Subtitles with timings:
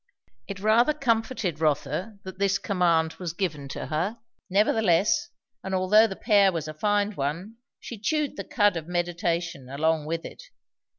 [0.47, 4.17] It rather comforted Rotha that this command was given to her;
[4.49, 5.29] nevertheless
[5.63, 10.05] and although the pear was a fine one, she 'chewed the cud of meditation' along
[10.07, 10.41] with it.